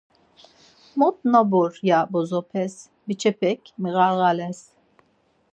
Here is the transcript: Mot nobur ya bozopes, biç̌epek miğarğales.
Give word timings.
Mot 0.99 1.15
nobur 1.31 1.71
ya 1.89 1.99
bozopes, 2.11 2.75
biç̌epek 3.07 3.61
miğarğales. 3.81 4.59